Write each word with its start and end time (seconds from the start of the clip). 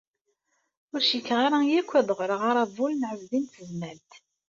Ur 0.93 1.01
cikkeɣ 1.09 1.39
akk 1.59 1.91
ad 1.99 2.09
ɣreɣ 2.19 2.41
aṛabul 2.49 2.93
n 2.95 3.07
Ɛezdin 3.09 3.43
n 3.47 3.51
Tezmalt. 3.53 4.11